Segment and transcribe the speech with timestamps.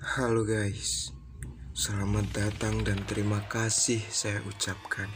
[0.00, 1.12] Halo guys,
[1.76, 5.12] selamat datang dan terima kasih saya ucapkan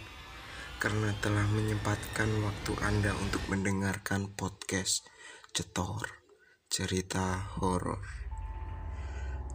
[0.76, 5.08] karena telah menyempatkan waktu Anda untuk mendengarkan podcast
[5.56, 6.20] Cetor
[6.68, 8.04] Cerita Horor.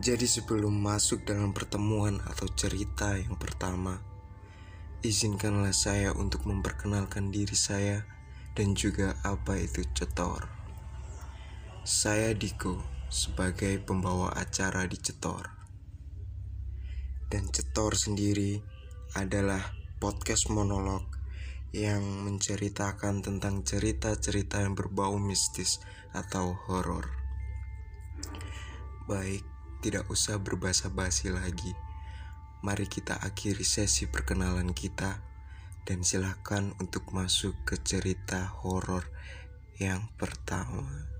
[0.02, 4.02] Jadi sebelum masuk dalam pertemuan atau cerita yang pertama,
[5.06, 8.02] izinkanlah saya untuk memperkenalkan diri saya
[8.58, 10.50] dan juga apa itu Cetor.
[11.86, 15.50] Saya Diko sebagai pembawa acara di Cetor.
[17.26, 18.62] Dan Cetor sendiri
[19.18, 21.06] adalah podcast monolog
[21.74, 25.82] yang menceritakan tentang cerita-cerita yang berbau mistis
[26.14, 27.10] atau horor.
[29.06, 29.42] Baik,
[29.82, 31.74] tidak usah berbasa basi lagi.
[32.62, 35.22] Mari kita akhiri sesi perkenalan kita
[35.86, 39.10] dan silakan untuk masuk ke cerita horor
[39.82, 41.19] yang pertama.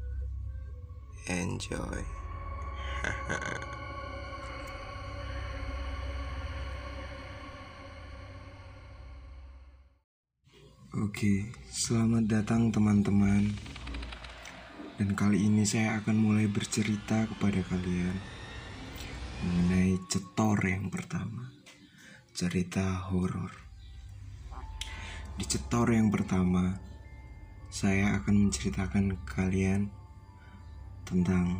[1.30, 2.02] Enjoy.
[11.06, 13.54] Oke, selamat datang teman-teman.
[14.98, 18.18] Dan kali ini saya akan mulai bercerita kepada kalian
[19.46, 21.54] mengenai cetor yang pertama.
[22.34, 23.54] Cerita horor.
[25.38, 26.74] Di cetor yang pertama,
[27.70, 29.99] saya akan menceritakan kalian
[31.10, 31.58] tentang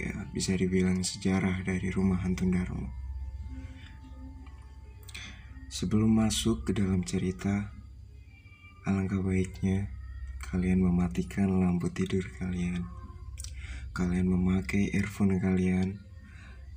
[0.00, 2.88] ya bisa dibilang sejarah dari rumah hantu Darmo.
[5.68, 7.68] Sebelum masuk ke dalam cerita,
[8.88, 9.92] alangkah baiknya
[10.48, 12.88] kalian mematikan lampu tidur kalian.
[13.92, 16.00] Kalian memakai earphone kalian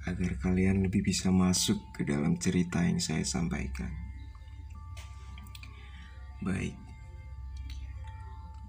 [0.03, 3.93] agar kalian lebih bisa masuk ke dalam cerita yang saya sampaikan.
[6.41, 6.75] Baik,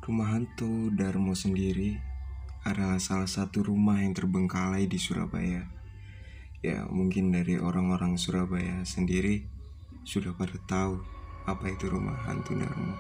[0.05, 2.12] rumah hantu Darmo sendiri
[2.63, 5.67] adalah salah satu rumah yang terbengkalai di Surabaya.
[6.63, 9.43] Ya, mungkin dari orang-orang Surabaya sendiri
[10.07, 11.03] sudah pada tahu
[11.43, 12.95] apa itu rumah hantu Darmo.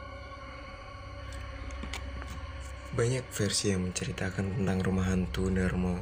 [2.92, 5.96] Banyak versi yang menceritakan tentang rumah hantu Darmo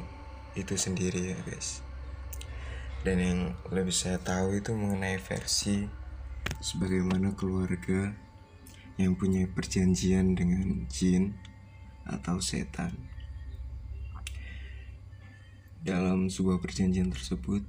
[0.57, 1.85] itu sendiri ya guys.
[3.01, 3.41] Dan yang
[3.73, 5.89] lebih saya tahu itu mengenai versi
[6.61, 8.13] sebagaimana keluarga
[9.01, 11.33] yang punya perjanjian dengan jin
[12.05, 13.10] atau setan.
[15.81, 17.65] Dalam sebuah perjanjian tersebut,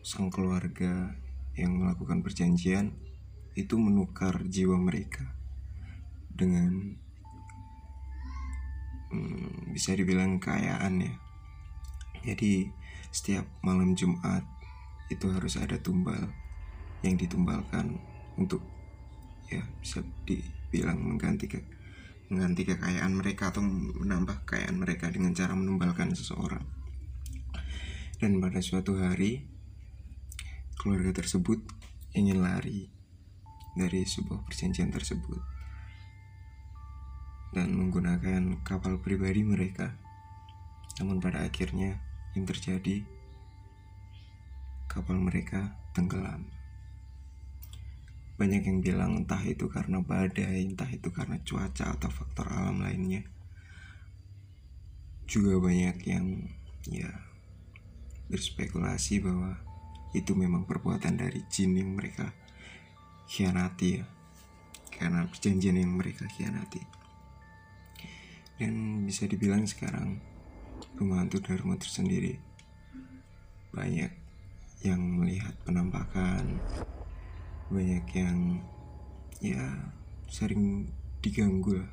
[0.00, 1.12] sang keluarga
[1.52, 2.96] yang melakukan perjanjian
[3.52, 5.36] itu menukar jiwa mereka
[6.32, 6.96] dengan
[9.12, 11.14] hmm, bisa dibilang kekayaan ya.
[12.24, 12.72] Jadi
[13.12, 14.48] setiap malam Jumat
[15.12, 16.24] itu harus ada tumbal
[17.04, 18.00] yang ditumbalkan
[18.40, 18.64] untuk
[19.52, 21.60] ya bisa dibilang mengganti ke
[22.28, 26.64] mengganti kekayaan mereka atau menambah kekayaan mereka dengan cara menumbalkan seseorang.
[28.20, 29.46] Dan pada suatu hari,
[30.76, 31.62] keluarga tersebut
[32.12, 32.90] ingin lari
[33.78, 35.38] dari sebuah perjanjian tersebut
[37.54, 39.96] dan menggunakan kapal pribadi mereka.
[41.00, 42.02] Namun pada akhirnya
[42.36, 43.06] yang terjadi
[44.90, 46.57] kapal mereka tenggelam.
[48.38, 53.26] Banyak yang bilang entah itu karena badai, entah itu karena cuaca atau faktor alam lainnya.
[55.26, 56.46] Juga banyak yang
[56.86, 57.10] ya
[58.30, 59.58] berspekulasi bahwa
[60.16, 62.32] itu memang perbuatan dari jin yang mereka
[63.28, 64.04] khianati ya
[64.88, 66.80] karena perjanjian yang mereka khianati
[68.56, 70.18] dan bisa dibilang sekarang
[70.96, 72.40] rumah hantu Dharma tersendiri
[73.70, 74.10] banyak
[74.82, 76.56] yang melihat penampakan
[77.68, 78.64] banyak yang
[79.38, 79.92] ya
[80.28, 80.90] sering
[81.20, 81.90] diganggu lah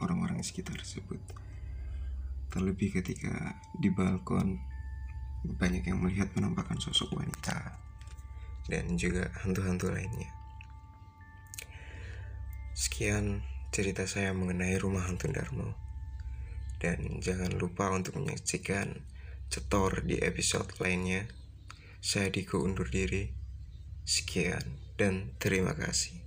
[0.00, 1.18] orang-orang sekitar tersebut
[2.50, 4.58] terlebih ketika di balkon
[5.46, 7.78] banyak yang melihat penampakan sosok wanita
[8.66, 10.30] dan juga hantu-hantu lainnya.
[12.74, 15.72] Sekian cerita saya mengenai rumah hantu Darmo.
[16.76, 19.00] Dan jangan lupa untuk menyaksikan
[19.48, 21.24] cetor di episode lainnya.
[22.04, 23.32] Saya Diko undur diri.
[24.04, 26.25] Sekian dan terima kasih.